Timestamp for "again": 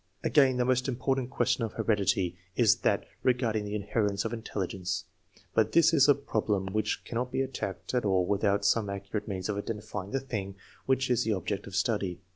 0.23-0.57